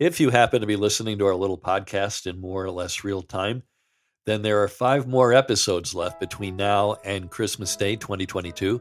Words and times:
If 0.00 0.18
you 0.18 0.30
happen 0.30 0.62
to 0.62 0.66
be 0.66 0.76
listening 0.76 1.18
to 1.18 1.26
our 1.26 1.34
little 1.34 1.58
podcast 1.58 2.26
in 2.26 2.40
more 2.40 2.64
or 2.64 2.70
less 2.70 3.04
real 3.04 3.20
time, 3.20 3.64
then 4.24 4.40
there 4.40 4.62
are 4.62 4.68
five 4.68 5.06
more 5.06 5.34
episodes 5.34 5.94
left 5.94 6.18
between 6.18 6.56
now 6.56 6.96
and 7.04 7.30
Christmas 7.30 7.76
Day 7.76 7.96
2022. 7.96 8.80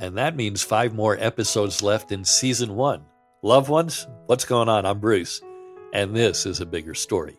And 0.00 0.16
that 0.16 0.34
means 0.34 0.62
five 0.62 0.94
more 0.94 1.18
episodes 1.20 1.82
left 1.82 2.10
in 2.10 2.24
season 2.24 2.74
one. 2.74 3.04
Loved 3.42 3.68
ones, 3.68 4.06
what's 4.24 4.46
going 4.46 4.70
on? 4.70 4.86
I'm 4.86 4.98
Bruce, 4.98 5.42
and 5.92 6.16
this 6.16 6.46
is 6.46 6.62
a 6.62 6.66
bigger 6.66 6.94
story. 6.94 7.36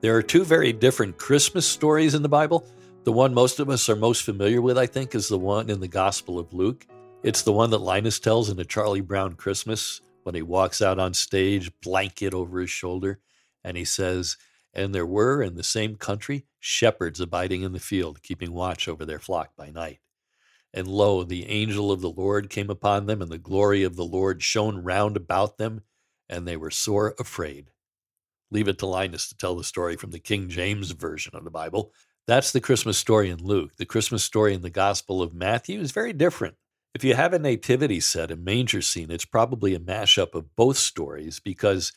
There 0.00 0.16
are 0.16 0.22
two 0.22 0.44
very 0.44 0.72
different 0.72 1.16
Christmas 1.16 1.64
stories 1.64 2.16
in 2.16 2.22
the 2.22 2.28
Bible. 2.28 2.66
The 3.04 3.12
one 3.12 3.34
most 3.34 3.60
of 3.60 3.70
us 3.70 3.88
are 3.88 3.94
most 3.94 4.24
familiar 4.24 4.60
with, 4.60 4.76
I 4.76 4.86
think, 4.86 5.14
is 5.14 5.28
the 5.28 5.38
one 5.38 5.70
in 5.70 5.78
the 5.78 5.86
Gospel 5.86 6.40
of 6.40 6.52
Luke. 6.52 6.84
It's 7.26 7.42
the 7.42 7.50
one 7.50 7.70
that 7.70 7.78
Linus 7.78 8.20
tells 8.20 8.50
in 8.50 8.60
a 8.60 8.64
Charlie 8.64 9.00
Brown 9.00 9.34
Christmas 9.34 10.00
when 10.22 10.36
he 10.36 10.42
walks 10.42 10.80
out 10.80 11.00
on 11.00 11.12
stage, 11.12 11.72
blanket 11.80 12.32
over 12.32 12.60
his 12.60 12.70
shoulder, 12.70 13.18
and 13.64 13.76
he 13.76 13.84
says, 13.84 14.36
And 14.72 14.94
there 14.94 15.04
were 15.04 15.42
in 15.42 15.56
the 15.56 15.64
same 15.64 15.96
country 15.96 16.46
shepherds 16.60 17.18
abiding 17.18 17.62
in 17.62 17.72
the 17.72 17.80
field, 17.80 18.22
keeping 18.22 18.52
watch 18.52 18.86
over 18.86 19.04
their 19.04 19.18
flock 19.18 19.56
by 19.56 19.70
night. 19.70 19.98
And 20.72 20.86
lo, 20.86 21.24
the 21.24 21.48
angel 21.48 21.90
of 21.90 22.00
the 22.00 22.10
Lord 22.10 22.48
came 22.48 22.70
upon 22.70 23.06
them, 23.06 23.20
and 23.20 23.28
the 23.28 23.38
glory 23.38 23.82
of 23.82 23.96
the 23.96 24.04
Lord 24.04 24.40
shone 24.40 24.84
round 24.84 25.16
about 25.16 25.58
them, 25.58 25.80
and 26.28 26.46
they 26.46 26.56
were 26.56 26.70
sore 26.70 27.16
afraid 27.18 27.72
leave 28.52 28.68
it 28.68 28.78
to 28.78 28.86
Linus 28.86 29.28
to 29.28 29.36
tell 29.36 29.56
the 29.56 29.64
story 29.64 29.96
from 29.96 30.12
the 30.12 30.20
King 30.20 30.48
James 30.48 30.92
Version 30.92 31.34
of 31.34 31.42
the 31.42 31.50
Bible. 31.50 31.92
That's 32.28 32.52
the 32.52 32.60
Christmas 32.60 32.96
story 32.96 33.30
in 33.30 33.42
Luke. 33.42 33.74
The 33.78 33.84
Christmas 33.84 34.22
story 34.22 34.54
in 34.54 34.62
the 34.62 34.70
Gospel 34.70 35.20
of 35.22 35.34
Matthew 35.34 35.80
is 35.80 35.90
very 35.90 36.12
different. 36.12 36.54
If 36.96 37.04
you 37.04 37.14
have 37.14 37.34
a 37.34 37.38
nativity 37.38 38.00
set, 38.00 38.30
a 38.30 38.36
manger 38.36 38.80
scene, 38.80 39.10
it's 39.10 39.26
probably 39.26 39.74
a 39.74 39.78
mashup 39.78 40.34
of 40.34 40.56
both 40.56 40.78
stories 40.78 41.40
because 41.40 41.92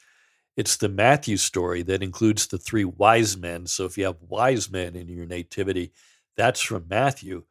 it's 0.57 0.75
the 0.75 0.89
Matthew 0.89 1.37
story 1.37 1.83
that 1.83 2.03
includes 2.03 2.47
the 2.47 2.57
three 2.57 2.83
wise 2.83 3.37
men. 3.37 3.65
So 3.65 3.85
if 3.85 3.97
you 3.97 4.03
have 4.03 4.17
wise 4.27 4.69
men 4.69 4.97
in 4.97 5.07
your 5.07 5.25
nativity, 5.25 5.93
that's 6.35 6.59
from 6.59 6.87
Matthew. 6.89 7.45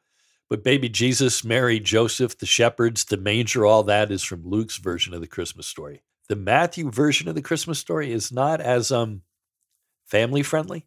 But 0.50 0.62
baby 0.62 0.90
Jesus, 0.90 1.42
Mary, 1.42 1.80
Joseph, 1.80 2.36
the 2.36 2.44
shepherds, 2.44 3.06
the 3.06 3.16
manger, 3.16 3.64
all 3.64 3.82
that 3.84 4.10
is 4.10 4.22
from 4.22 4.44
Luke's 4.44 4.76
version 4.76 5.14
of 5.14 5.22
the 5.22 5.26
Christmas 5.26 5.66
story 5.66 6.02
the 6.28 6.36
Matthew 6.36 6.90
version 6.90 7.26
of 7.28 7.34
the 7.34 7.42
Christmas 7.42 7.78
story 7.78 8.12
is 8.12 8.30
not 8.30 8.60
as 8.60 8.92
um 8.92 9.22
family 10.06 10.42
friendly. 10.42 10.86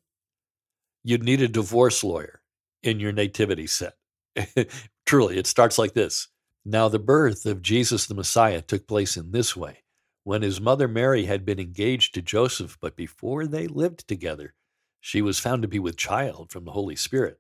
You'd 1.03 1.23
need 1.23 1.42
a 1.42 1.48
divorce 1.48 2.03
lawyer 2.03 2.42
in 2.84 3.00
your 3.00 3.12
nativity 3.12 3.66
set. 3.66 3.96
Truly, 5.06 5.38
it 5.38 5.48
starts 5.48 5.80
like 5.80 5.94
this. 5.94 6.28
Now, 6.64 6.90
the 6.90 7.00
birth 7.00 7.45
of 7.45 7.62
Jesus 7.62 8.06
the 8.06 8.14
Messiah 8.14 8.62
took 8.62 8.88
place 8.88 9.17
in 9.17 9.31
this 9.31 9.56
way. 9.56 9.84
When 10.23 10.44
his 10.44 10.62
mother 10.62 10.88
Mary 10.88 11.26
had 11.26 11.45
been 11.45 11.59
engaged 11.59 12.14
to 12.14 12.22
Joseph, 12.22 12.78
but 12.80 12.95
before 12.95 13.48
they 13.48 13.68
lived 13.68 14.08
together, 14.08 14.53
she 15.00 15.22
was 15.22 15.40
found 15.40 15.64
to 15.64 15.68
be 15.68 15.80
with 15.80 15.98
child 15.98 16.52
from 16.52 16.66
the 16.66 16.72
Holy 16.72 16.95
Spirit. 16.95 17.40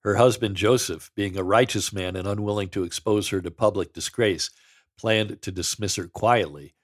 Her 0.00 0.16
husband 0.16 0.56
Joseph, 0.56 1.10
being 1.14 1.36
a 1.36 1.44
righteous 1.44 1.92
man 1.92 2.16
and 2.16 2.26
unwilling 2.26 2.68
to 2.70 2.82
expose 2.82 3.28
her 3.28 3.40
to 3.40 3.50
public 3.50 3.92
disgrace, 3.92 4.50
planned 4.98 5.40
to 5.42 5.52
dismiss 5.52 5.96
her 5.96 6.08
quietly 6.08 6.74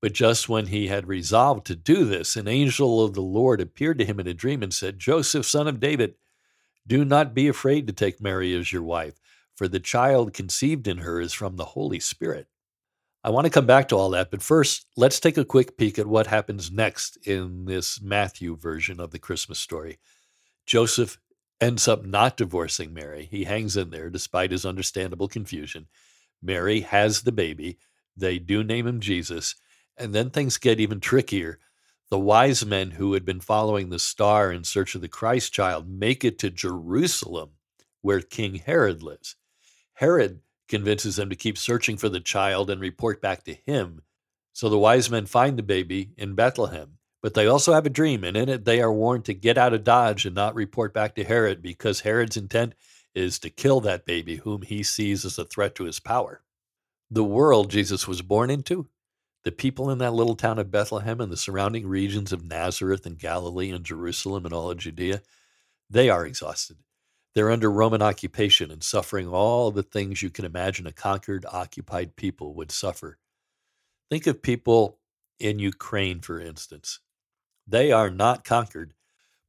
but 0.00 0.12
just 0.12 0.48
when 0.48 0.66
he 0.66 0.86
had 0.86 1.08
resolved 1.08 1.66
to 1.66 1.76
do 1.76 2.04
this, 2.04 2.36
an 2.36 2.46
angel 2.46 3.04
of 3.04 3.14
the 3.14 3.22
Lord 3.22 3.60
appeared 3.60 3.98
to 3.98 4.04
him 4.04 4.20
in 4.20 4.28
a 4.28 4.34
dream 4.34 4.62
and 4.62 4.72
said, 4.72 4.98
Joseph, 4.98 5.44
son 5.44 5.66
of 5.66 5.80
David, 5.80 6.14
do 6.86 7.04
not 7.04 7.34
be 7.34 7.48
afraid 7.48 7.86
to 7.86 7.92
take 7.92 8.20
Mary 8.20 8.54
as 8.54 8.72
your 8.72 8.82
wife, 8.82 9.14
for 9.58 9.68
the 9.68 9.80
child 9.80 10.32
conceived 10.32 10.88
in 10.88 10.98
her 10.98 11.20
is 11.20 11.32
from 11.32 11.56
the 11.56 11.64
Holy 11.64 12.00
Spirit. 12.00 12.46
I 13.24 13.30
want 13.30 13.44
to 13.44 13.50
come 13.50 13.66
back 13.66 13.88
to 13.88 13.96
all 13.96 14.10
that, 14.10 14.30
but 14.30 14.40
first, 14.40 14.86
let's 14.96 15.20
take 15.20 15.36
a 15.36 15.44
quick 15.44 15.76
peek 15.76 15.98
at 15.98 16.06
what 16.06 16.28
happens 16.28 16.70
next 16.70 17.18
in 17.26 17.64
this 17.64 18.00
Matthew 18.00 18.56
version 18.56 19.00
of 19.00 19.10
the 19.10 19.18
Christmas 19.18 19.58
story. 19.58 19.98
Joseph 20.64 21.18
ends 21.60 21.88
up 21.88 22.06
not 22.06 22.36
divorcing 22.36 22.94
Mary. 22.94 23.28
He 23.30 23.44
hangs 23.44 23.76
in 23.76 23.90
there 23.90 24.08
despite 24.08 24.52
his 24.52 24.64
understandable 24.64 25.28
confusion. 25.28 25.88
Mary 26.40 26.80
has 26.80 27.22
the 27.22 27.32
baby. 27.32 27.78
They 28.16 28.38
do 28.38 28.62
name 28.62 28.86
him 28.86 29.00
Jesus 29.00 29.56
and 29.98 30.14
then 30.14 30.30
things 30.30 30.56
get 30.56 30.80
even 30.80 31.00
trickier. 31.00 31.58
The 32.10 32.18
wise 32.18 32.64
men 32.64 32.92
who 32.92 33.12
had 33.12 33.24
been 33.24 33.40
following 33.40 33.90
the 33.90 33.98
star 33.98 34.50
in 34.50 34.64
search 34.64 34.94
of 34.94 35.00
the 35.00 35.08
Christ 35.08 35.52
child 35.52 35.88
make 35.88 36.24
it 36.24 36.38
to 36.38 36.50
Jerusalem, 36.50 37.50
where 38.00 38.20
King 38.20 38.54
Herod 38.54 39.02
lives. 39.02 39.36
Herod 39.98 40.42
convinces 40.68 41.16
them 41.16 41.28
to 41.28 41.34
keep 41.34 41.58
searching 41.58 41.96
for 41.96 42.08
the 42.08 42.20
child 42.20 42.70
and 42.70 42.80
report 42.80 43.20
back 43.20 43.42
to 43.44 43.54
him. 43.54 44.02
So 44.52 44.68
the 44.68 44.78
wise 44.78 45.10
men 45.10 45.26
find 45.26 45.58
the 45.58 45.62
baby 45.64 46.12
in 46.16 46.36
Bethlehem. 46.36 46.98
But 47.20 47.34
they 47.34 47.48
also 47.48 47.72
have 47.72 47.84
a 47.84 47.90
dream, 47.90 48.22
and 48.22 48.36
in 48.36 48.48
it 48.48 48.64
they 48.64 48.80
are 48.80 48.92
warned 48.92 49.24
to 49.24 49.34
get 49.34 49.58
out 49.58 49.74
of 49.74 49.82
Dodge 49.82 50.24
and 50.24 50.36
not 50.36 50.54
report 50.54 50.94
back 50.94 51.16
to 51.16 51.24
Herod 51.24 51.62
because 51.62 52.00
Herod's 52.00 52.36
intent 52.36 52.74
is 53.12 53.40
to 53.40 53.50
kill 53.50 53.80
that 53.80 54.06
baby 54.06 54.36
whom 54.36 54.62
he 54.62 54.84
sees 54.84 55.24
as 55.24 55.36
a 55.36 55.44
threat 55.44 55.74
to 55.74 55.84
his 55.84 55.98
power. 55.98 56.42
The 57.10 57.24
world 57.24 57.68
Jesus 57.68 58.06
was 58.06 58.22
born 58.22 58.50
into 58.50 58.88
the 59.42 59.50
people 59.50 59.90
in 59.90 59.98
that 59.98 60.14
little 60.14 60.36
town 60.36 60.60
of 60.60 60.70
Bethlehem 60.70 61.20
and 61.20 61.32
the 61.32 61.36
surrounding 61.36 61.88
regions 61.88 62.32
of 62.32 62.44
Nazareth 62.44 63.04
and 63.04 63.18
Galilee 63.18 63.70
and 63.70 63.84
Jerusalem 63.84 64.44
and 64.44 64.54
all 64.54 64.70
of 64.70 64.78
Judea, 64.78 65.22
they 65.90 66.08
are 66.08 66.24
exhausted. 66.24 66.76
They're 67.34 67.50
under 67.50 67.70
Roman 67.70 68.02
occupation 68.02 68.70
and 68.70 68.82
suffering 68.82 69.28
all 69.28 69.70
the 69.70 69.82
things 69.82 70.22
you 70.22 70.30
can 70.30 70.44
imagine 70.44 70.86
a 70.86 70.92
conquered, 70.92 71.46
occupied 71.50 72.16
people 72.16 72.54
would 72.54 72.72
suffer. 72.72 73.18
Think 74.10 74.26
of 74.26 74.42
people 74.42 74.98
in 75.38 75.58
Ukraine, 75.58 76.20
for 76.20 76.40
instance. 76.40 77.00
They 77.66 77.92
are 77.92 78.10
not 78.10 78.44
conquered. 78.44 78.94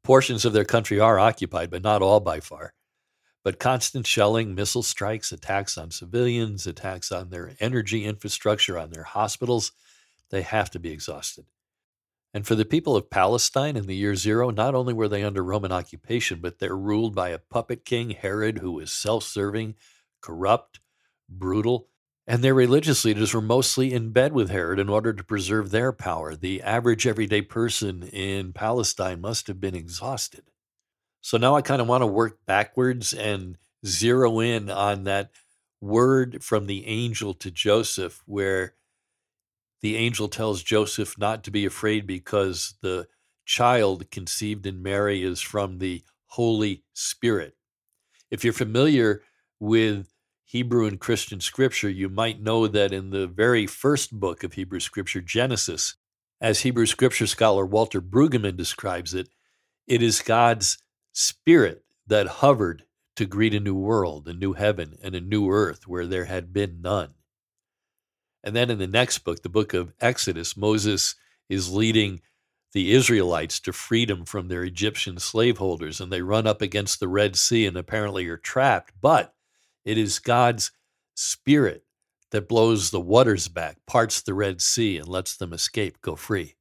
Portions 0.04 0.46
of 0.46 0.54
their 0.54 0.66
country 0.66 1.00
are 1.00 1.20
occupied, 1.20 1.72
but 1.72 1.84
not 1.84 2.02
all 2.02 2.20
by 2.20 2.40
far. 2.42 2.74
But 3.44 3.60
constant 3.60 4.06
shelling, 4.06 4.54
missile 4.54 4.84
strikes, 4.84 5.32
attacks 5.32 5.78
on 5.78 5.92
civilians, 5.92 6.68
attacks 6.68 7.12
on 7.12 7.30
their 7.30 7.56
energy 7.60 8.06
infrastructure, 8.06 8.78
on 8.78 8.92
their 8.92 9.04
hospitals, 9.04 9.72
they 10.30 10.42
have 10.42 10.70
to 10.72 10.80
be 10.80 10.92
exhausted. 10.92 11.46
And 12.34 12.46
for 12.46 12.56
the 12.56 12.66
people 12.66 12.96
of 12.96 13.10
Palestine 13.10 13.76
in 13.76 13.88
the 13.88 13.96
year 13.96 14.16
zero, 14.16 14.52
not 14.52 14.76
only 14.76 14.94
were 14.94 15.08
they 15.08 15.24
under 15.24 15.44
Roman 15.44 15.72
occupation, 15.72 16.40
but 16.42 16.60
they're 16.60 16.78
ruled 16.78 17.16
by 17.16 17.30
a 17.30 17.40
puppet 17.40 17.86
king, 17.86 18.12
Herod, 18.12 18.60
who 18.60 18.74
was 18.74 18.92
self 18.92 19.24
serving, 19.24 19.76
corrupt, 20.22 20.80
brutal, 21.28 21.88
and 22.28 22.44
their 22.44 22.54
religious 22.54 23.04
leaders 23.04 23.34
were 23.34 23.42
mostly 23.42 23.92
in 23.92 24.12
bed 24.12 24.34
with 24.34 24.52
Herod 24.52 24.78
in 24.78 24.88
order 24.88 25.14
to 25.14 25.24
preserve 25.24 25.72
their 25.72 25.92
power. 25.92 26.36
The 26.36 26.62
average 26.62 27.08
everyday 27.08 27.42
person 27.42 28.04
in 28.04 28.54
Palestine 28.54 29.20
must 29.20 29.48
have 29.48 29.60
been 29.60 29.74
exhausted. 29.74 30.44
So 31.22 31.40
now 31.40 31.56
I 31.56 31.64
kind 31.64 31.82
of 31.82 31.88
want 31.88 32.04
to 32.04 32.08
work 32.08 32.46
backwards 32.46 33.14
and 33.14 33.58
zero 33.84 34.40
in 34.40 34.70
on 34.70 35.06
that 35.06 35.32
word 35.82 36.44
from 36.44 36.68
the 36.68 36.86
angel 36.86 37.34
to 37.34 37.50
Joseph, 37.50 38.22
where 38.28 38.76
the 39.82 39.96
angel 39.96 40.28
tells 40.28 40.64
Joseph 40.64 41.18
not 41.18 41.44
to 41.44 41.52
be 41.52 41.66
afraid 41.66 42.06
because 42.06 42.76
the 42.82 43.08
child 43.46 44.12
conceived 44.12 44.66
in 44.66 44.84
Mary 44.84 45.24
is 45.24 45.42
from 45.42 45.80
the 45.80 46.04
Holy 46.28 46.84
Spirit. 46.94 47.56
If 48.30 48.44
you're 48.44 48.54
familiar 48.54 49.24
with 49.60 50.14
Hebrew 50.46 50.86
and 50.88 51.00
Christian 51.00 51.40
scripture, 51.42 51.90
you 51.90 52.10
might 52.10 52.42
know 52.42 52.68
that 52.68 52.92
in 52.92 53.10
the 53.10 53.28
very 53.28 53.66
first 53.66 54.20
book 54.20 54.44
of 54.44 54.54
Hebrew 54.54 54.80
scripture, 54.80 55.22
Genesis, 55.22 55.96
as 56.42 56.62
Hebrew 56.62 56.86
scripture 56.86 57.28
scholar 57.28 57.66
Walter 57.66 58.02
Brueggemann 58.02 58.58
describes 58.58 59.14
it, 59.14 59.30
it 59.88 60.02
is 60.02 60.22
God's 60.22 60.78
spirit 61.12 61.84
that 62.08 62.28
hovered 62.28 62.84
to 63.16 63.26
greet 63.26 63.54
a 63.54 63.60
new 63.60 63.76
world, 63.76 64.28
a 64.28 64.34
new 64.34 64.54
heaven, 64.54 64.98
and 65.04 65.16
a 65.16 65.22
new 65.22 65.50
earth 65.50 65.88
where 65.88 66.08
there 66.08 66.26
had 66.26 66.54
been 66.54 66.82
none. 66.82 67.14
And 68.44 68.56
then 68.56 68.70
in 68.70 68.78
the 68.78 68.88
next 68.88 69.20
book, 69.20 69.42
the 69.42 69.50
book 69.50 69.74
of 69.74 69.94
Exodus, 70.00 70.56
Moses 70.56 71.16
is 71.50 71.74
leading 71.74 72.22
the 72.72 72.92
Israelites 72.94 73.60
to 73.62 73.74
freedom 73.74 74.26
from 74.26 74.48
their 74.48 74.64
Egyptian 74.64 75.20
slaveholders, 75.20 76.00
and 76.00 76.12
they 76.12 76.22
run 76.22 76.46
up 76.46 76.62
against 76.62 77.00
the 77.00 77.08
Red 77.08 77.36
Sea 77.36 77.66
and 77.66 77.76
apparently 77.76 78.28
are 78.28 78.38
trapped. 78.38 78.94
But 79.02 79.34
it 79.86 79.98
is 79.98 80.20
God's 80.20 80.72
Spirit 81.16 81.84
that 82.32 82.48
blows 82.48 82.92
the 82.92 83.00
waters 83.00 83.48
back, 83.48 83.78
parts 83.88 84.22
the 84.22 84.36
Red 84.36 84.62
Sea, 84.62 84.98
and 84.98 85.08
lets 85.08 85.36
them 85.36 85.52
escape, 85.52 86.00
go 86.02 86.16
free. 86.16 86.56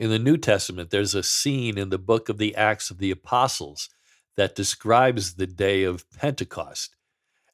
In 0.00 0.10
the 0.10 0.18
New 0.18 0.36
Testament, 0.38 0.90
there's 0.90 1.14
a 1.14 1.22
scene 1.22 1.78
in 1.78 1.90
the 1.90 1.98
book 1.98 2.28
of 2.28 2.38
the 2.38 2.56
Acts 2.56 2.90
of 2.90 2.98
the 2.98 3.10
Apostles 3.10 3.90
that 4.36 4.56
describes 4.56 5.34
the 5.34 5.46
day 5.46 5.84
of 5.84 6.10
Pentecost. 6.10 6.96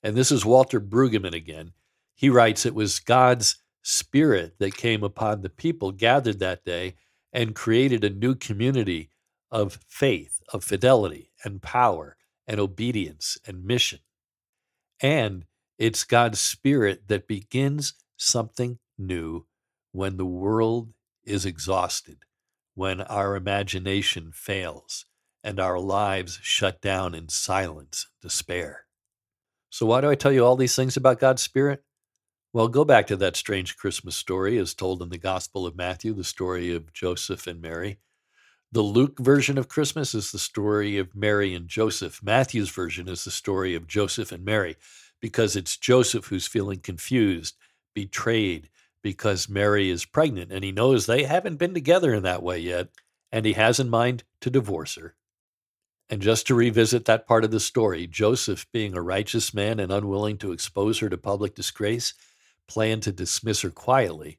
And 0.03 0.17
this 0.17 0.31
is 0.31 0.45
Walter 0.45 0.81
Brueggemann 0.81 1.35
again. 1.35 1.73
He 2.19 2.31
writes, 2.31 2.67
It 2.67 2.75
was 2.75 2.99
God's 2.99 3.63
Spirit 3.83 4.57
that 4.59 4.77
came 4.77 5.05
upon 5.05 5.41
the 5.41 5.49
people 5.49 5.93
gathered 5.93 6.41
that 6.41 6.65
day 6.65 6.97
and 7.33 7.55
created 7.55 8.03
a 8.03 8.11
new 8.11 8.35
community 8.35 9.11
of 9.53 9.79
faith, 9.87 10.43
of 10.53 10.65
fidelity, 10.65 11.31
and 11.45 11.63
power, 11.63 12.17
and 12.49 12.59
obedience 12.59 13.39
and 13.47 13.65
mission. 13.65 14.01
And 15.01 15.47
It's 15.79 16.03
God's 16.03 16.41
Spirit 16.41 17.07
that 17.07 17.29
begins 17.29 17.95
something 18.17 18.81
new 18.99 19.47
when 19.93 20.17
the 20.17 20.27
world 20.27 20.93
is 21.25 21.47
exhausted, 21.47 22.25
when 22.75 23.01
our 23.03 23.37
imagination 23.37 24.33
fails, 24.35 25.07
and 25.45 25.61
our 25.61 25.79
lives 25.79 26.41
shut 26.43 26.81
down 26.81 27.15
in 27.15 27.29
silence 27.29 28.09
despair. 28.21 28.87
So, 29.71 29.87
why 29.87 30.01
do 30.01 30.11
I 30.11 30.17
tell 30.17 30.33
you 30.33 30.45
all 30.45 30.57
these 30.57 30.75
things 30.75 30.97
about 30.97 31.21
God's 31.21 31.43
Spirit? 31.43 31.85
Well, 32.53 32.69
go 32.69 32.85
back 32.85 33.07
to 33.09 33.17
that 33.17 33.37
strange 33.37 33.77
Christmas 33.77 34.17
story 34.17 34.57
as 34.59 34.73
told 34.73 35.03
in 35.03 35.11
the 35.11 35.19
Gospel 35.19 35.67
of 35.67 35.77
Matthew, 35.77 36.15
the 36.15 36.25
story 36.25 36.75
of 36.75 36.93
Joseph 36.95 37.47
and 37.47 37.61
Mary. 37.61 37.99
The 38.73 38.81
Luke 38.83 39.19
version 39.19 39.59
of 39.59 39.69
Christmas 39.69 40.15
is 40.15 40.33
the 40.33 40.39
story 40.39 40.97
of 40.97 41.15
Mary 41.15 41.55
and 41.55 41.69
Joseph. 41.69 42.23
Matthew's 42.23 42.71
version 42.71 43.07
is 43.09 43.25
the 43.25 43.31
story 43.31 43.75
of 43.75 43.87
Joseph 43.87 44.33
and 44.33 44.45
Mary 44.45 44.77
because 45.21 45.57
it's 45.57 45.77
Joseph 45.77 46.27
who's 46.27 46.47
feeling 46.47 46.81
confused, 46.81 47.57
betrayed, 47.95 48.71
because 49.03 49.49
Mary 49.49 49.91
is 49.91 50.05
pregnant 50.07 50.51
and 50.51 50.65
he 50.65 50.73
knows 50.73 51.05
they 51.07 51.25
haven't 51.25 51.57
been 51.57 51.75
together 51.75 52.15
in 52.15 52.23
that 52.23 52.43
way 52.43 52.59
yet, 52.59 52.89
and 53.31 53.45
he 53.45 53.53
has 53.55 53.79
in 53.79 53.91
mind 53.91 54.25
to 54.41 54.51
divorce 54.51 54.95
her. 54.95 55.17
And 56.09 56.23
just 56.23 56.47
to 56.47 56.55
revisit 56.55 57.05
that 57.05 57.27
part 57.27 57.45
of 57.45 57.51
the 57.51 57.61
story, 57.61 58.07
Joseph, 58.07 58.67
being 58.73 58.95
a 58.95 59.03
righteous 59.03 59.53
man 59.53 59.79
and 59.79 59.93
unwilling 59.93 60.39
to 60.39 60.53
expose 60.53 61.01
her 61.01 61.11
to 61.11 61.19
public 61.19 61.55
disgrace, 61.55 62.15
planned 62.69 63.03
to 63.05 63.13
dismiss 63.13 63.63
her 63.63 63.71
quietly. 63.71 64.39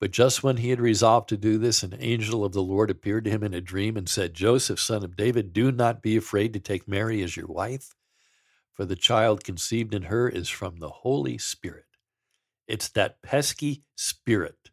But 0.00 0.10
just 0.10 0.42
when 0.42 0.58
he 0.58 0.70
had 0.70 0.80
resolved 0.80 1.28
to 1.30 1.36
do 1.36 1.56
this, 1.56 1.82
an 1.82 1.96
angel 1.98 2.44
of 2.44 2.52
the 2.52 2.62
Lord 2.62 2.90
appeared 2.90 3.24
to 3.24 3.30
him 3.30 3.42
in 3.42 3.54
a 3.54 3.60
dream 3.60 3.96
and 3.96 4.08
said, 4.08 4.34
Joseph, 4.34 4.80
son 4.80 5.04
of 5.04 5.16
David, 5.16 5.52
do 5.52 5.72
not 5.72 6.02
be 6.02 6.16
afraid 6.16 6.52
to 6.52 6.60
take 6.60 6.88
Mary 6.88 7.22
as 7.22 7.36
your 7.36 7.46
wife, 7.46 7.94
for 8.72 8.84
the 8.84 8.96
child 8.96 9.44
conceived 9.44 9.94
in 9.94 10.04
her 10.04 10.28
is 10.28 10.48
from 10.48 10.78
the 10.78 10.90
Holy 10.90 11.38
Spirit. 11.38 11.86
It's 12.66 12.88
that 12.90 13.22
pesky 13.22 13.84
spirit, 13.96 14.70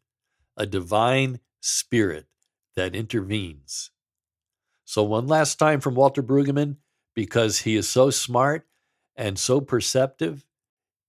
a 0.58 0.66
divine 0.66 1.40
spirit 1.62 2.26
that 2.76 2.96
intervenes 2.96 3.92
so, 4.92 5.04
one 5.04 5.26
last 5.26 5.56
time 5.56 5.80
from 5.80 5.96
Walter 5.96 6.22
Brueggemann, 6.22 6.76
because 7.16 7.60
he 7.60 7.78
is 7.78 7.88
so 7.88 8.10
smart 8.10 8.68
and 9.16 9.40
so 9.40 9.62
perceptive, 9.62 10.44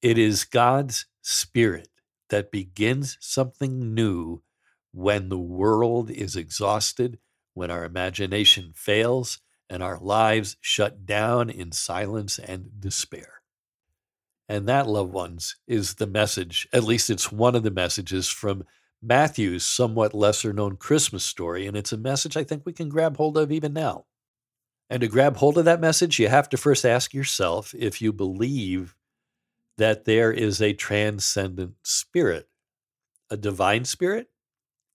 it 0.01 0.19
is 0.19 0.45
God's 0.45 1.07
Spirit 1.23 1.89
that 2.29 2.51
begins 2.51 3.17
something 3.21 3.95
new 3.95 4.43
when 4.93 5.29
the 5.29 5.39
world 5.39 6.11
is 6.11 6.37
exhausted, 6.37 7.19
when 7.55 7.71
our 7.71 7.85
imagination 7.85 8.73
fails, 8.75 9.39
and 9.71 9.83
our 9.83 9.99
lives 9.99 10.57
shut 10.61 11.07
down 11.07 11.49
in 11.49 11.73
silence 11.73 12.39
and 12.39 12.69
despair. 12.79 13.43
And 14.49 14.69
that, 14.69 14.87
loved 14.87 15.13
ones, 15.13 15.57
is 15.67 15.95
the 15.95 16.07
message, 16.07 16.69
at 16.73 16.85
least 16.85 17.09
it's 17.09 17.33
one 17.33 17.55
of 17.55 17.63
the 17.63 17.71
messages 17.71 18.29
from 18.29 18.65
Matthew's 19.01 19.65
somewhat 19.65 20.15
lesser 20.15 20.53
known 20.53 20.77
Christmas 20.77 21.25
story, 21.25 21.67
and 21.67 21.77
it's 21.77 21.93
a 21.93 21.97
message 21.97 22.37
I 22.37 22.45
think 22.45 22.65
we 22.65 22.73
can 22.73 22.89
grab 22.89 23.17
hold 23.17 23.39
of 23.39 23.51
even 23.51 23.73
now. 23.73 24.05
And 24.91 25.01
to 25.01 25.09
grab 25.09 25.39
hold 25.39 25.57
of 25.57 25.65
that 25.65 25.81
message, 25.81 26.19
you 26.19 26.29
have 26.29 26.51
to 26.51 26.59
first 26.59 26.85
ask 26.85 27.15
yourself 27.15 27.75
if 27.77 28.03
you 28.03 28.13
believe 28.13 28.95
that 29.79 30.05
there 30.05 30.33
is 30.33 30.61
a 30.61 30.73
transcendent 30.73 31.75
spirit, 31.83 32.49
a 33.31 33.37
divine 33.37 33.85
spirit 33.85 34.29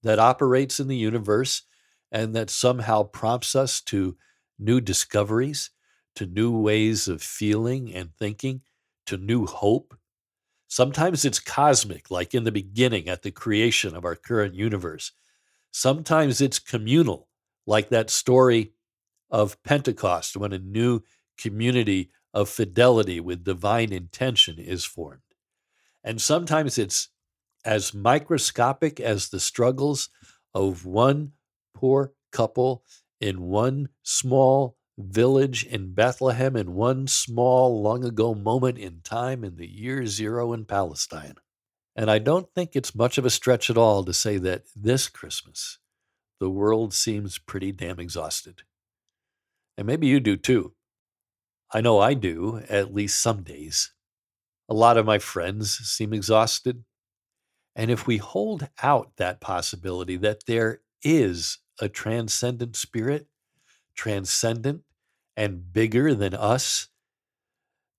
that 0.03 0.19
operates 0.19 0.79
in 0.79 0.88
the 0.88 0.97
universe 0.97 1.63
and 2.12 2.35
that 2.35 2.50
somehow 2.50 3.03
prompts 3.03 3.56
us 3.56 3.81
to 3.81 4.18
new 4.59 4.79
discoveries, 4.79 5.71
to 6.15 6.25
new 6.25 6.57
ways 6.57 7.07
of 7.07 7.21
feeling 7.21 7.94
and 7.94 8.13
thinking, 8.15 8.62
to 9.06 9.18
new 9.18 9.45
hope, 9.45 9.97
Sometimes 10.68 11.23
it's 11.23 11.39
cosmic, 11.39 12.12
like 12.12 12.35
in 12.35 12.44
the 12.44 12.51
beginning 12.51 13.07
at 13.07 13.21
the 13.21 13.31
creation 13.31 13.95
of 13.95 14.03
our 14.03 14.15
current 14.15 14.53
universe. 14.53 15.13
Sometimes 15.71 16.41
it's 16.41 16.59
communal, 16.59 17.30
like 17.65 17.89
that 17.89 18.09
story 18.09 18.73
of 19.30 19.62
Pentecost 19.63 20.35
when 20.35 20.51
a 20.51 20.59
new 20.59 21.01
community 21.38 22.12
of 22.33 22.50
fidelity 22.50 23.19
with 23.19 23.44
divine 23.44 23.91
intention 23.91 24.59
is 24.59 24.85
formed. 24.85 25.21
And 26.03 26.21
sometimes 26.21 26.77
it's 26.77 27.09
as 27.65 27.94
microscopic 27.94 29.00
as 29.00 29.29
the 29.29 29.39
struggles 29.39 30.09
of 30.53 30.85
one 30.85 31.33
poor 31.74 32.13
couple 32.31 32.83
in 33.19 33.41
one 33.41 33.89
small 34.03 34.77
village 34.97 35.63
in 35.63 35.94
Bethlehem 35.94 36.56
in 36.56 36.74
one 36.74 37.07
small, 37.07 37.81
long 37.81 38.03
ago 38.03 38.33
moment 38.33 38.77
in 38.77 39.01
time 39.03 39.44
in 39.44 39.56
the 39.56 39.68
year 39.68 40.06
zero 40.06 40.53
in 40.53 40.65
Palestine. 40.65 41.35
And 41.95 42.09
I 42.09 42.19
don't 42.19 42.47
think 42.53 42.71
it's 42.75 42.95
much 42.95 43.18
of 43.18 43.25
a 43.25 43.30
stretch 43.30 43.69
at 43.69 43.77
all 43.77 44.03
to 44.06 44.13
say 44.13 44.38
that 44.38 44.63
this 44.75 45.07
Christmas, 45.07 45.80
the 46.39 46.50
world 46.50 46.94
seems 46.94 47.38
pretty 47.38 47.71
damn 47.71 48.00
exhausted. 48.00 48.63
And 49.77 49.85
maybe 49.85 50.07
you 50.07 50.19
do 50.19 50.38
too. 50.38 50.73
I 51.72 51.81
know 51.81 52.00
I 52.00 52.14
do, 52.14 52.62
at 52.69 52.94
least 52.94 53.22
some 53.22 53.44
days. 53.44 53.92
A 54.69 54.74
lot 54.74 54.98
of 54.98 55.06
my 55.06 55.19
friends 55.19 55.78
seem 55.78 56.14
exhausted. 56.14 56.84
And 57.75 57.92
if 57.92 58.08
we 58.08 58.18
hold 58.18 58.69
out 58.81 59.12
that 59.18 59.42
possibility 59.42 60.18
that 60.18 60.46
there 60.46 60.81
is 61.04 61.60
a 61.80 61.90
transcendent 61.90 62.75
spirit, 62.75 63.28
transcendent 63.96 64.81
and 65.36 65.72
bigger 65.72 66.14
than 66.16 66.34
us, 66.34 66.88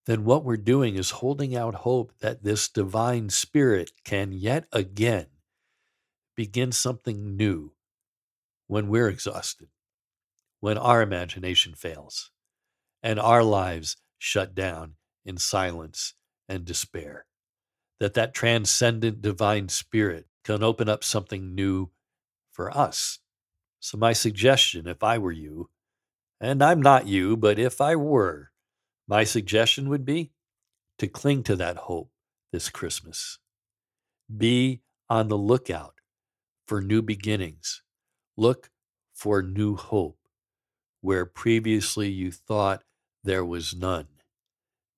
then 0.06 0.24
what 0.24 0.44
we're 0.44 0.56
doing 0.56 0.96
is 0.96 1.10
holding 1.10 1.54
out 1.54 1.74
hope 1.74 2.12
that 2.20 2.42
this 2.42 2.68
divine 2.68 3.28
spirit 3.28 3.92
can 4.04 4.32
yet 4.32 4.66
again 4.72 5.26
begin 6.34 6.72
something 6.72 7.36
new 7.36 7.72
when 8.66 8.88
we're 8.88 9.08
exhausted, 9.08 9.68
when 10.60 10.78
our 10.78 11.02
imagination 11.02 11.74
fails, 11.74 12.30
and 13.02 13.18
our 13.18 13.42
lives 13.42 13.96
shut 14.18 14.54
down 14.54 14.94
in 15.24 15.36
silence 15.36 16.14
and 16.48 16.64
despair. 16.64 17.26
That 18.00 18.14
that 18.14 18.34
transcendent 18.34 19.20
divine 19.20 19.68
spirit 19.68 20.26
can 20.44 20.62
open 20.62 20.88
up 20.88 21.04
something 21.04 21.54
new 21.54 21.90
for 22.50 22.76
us. 22.76 23.18
So 23.80 23.98
my 23.98 24.12
suggestion, 24.12 24.86
if 24.86 25.02
I 25.02 25.18
were 25.18 25.32
you, 25.32 25.70
and 26.40 26.62
I'm 26.62 26.80
not 26.80 27.06
you, 27.06 27.36
but 27.36 27.58
if 27.58 27.80
I 27.80 27.96
were, 27.96 28.50
my 29.06 29.24
suggestion 29.24 29.88
would 29.88 30.04
be 30.04 30.32
to 30.98 31.06
cling 31.06 31.42
to 31.44 31.56
that 31.56 31.76
hope 31.76 32.10
this 32.52 32.68
Christmas. 32.68 33.38
Be 34.34 34.82
on 35.08 35.28
the 35.28 35.38
lookout 35.38 35.94
for 36.66 36.80
new 36.80 37.02
beginnings. 37.02 37.82
Look 38.36 38.70
for 39.14 39.42
new 39.42 39.76
hope 39.76 40.17
where 41.00 41.24
previously 41.24 42.08
you 42.08 42.30
thought 42.30 42.82
there 43.24 43.44
was 43.44 43.74
none. 43.74 44.06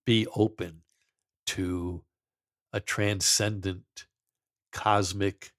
Be 0.07 0.27
open 0.35 0.83
to 1.47 2.03
a 2.73 2.81
transcendent, 2.81 4.07
cosmic, 4.73 5.53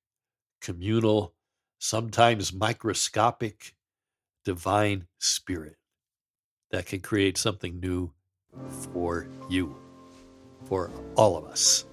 communal, 0.61 1.33
sometimes 1.79 2.53
microscopic 2.53 3.75
divine 4.45 5.07
spirit 5.19 5.77
that 6.71 6.85
can 6.85 6.99
create 7.01 7.37
something 7.37 7.79
new 7.79 8.11
for 8.93 9.27
you, 9.49 9.75
for 10.65 10.91
all 11.15 11.37
of 11.37 11.45
us. 11.45 11.85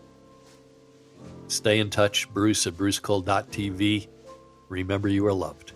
Stay 1.49 1.81
in 1.81 1.91
touch, 1.91 2.33
Bruce 2.33 2.67
at 2.67 2.77
brucecole.tv. 2.77 4.09
Remember, 4.69 5.09
you 5.09 5.27
are 5.27 5.33
loved. 5.33 5.73